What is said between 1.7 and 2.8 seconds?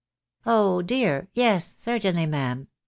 certainly, ma'am.